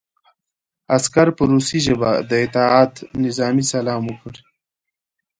[0.95, 2.93] عسکر په روسي ژبه د اطاعت
[3.25, 4.33] نظامي سلام وکړ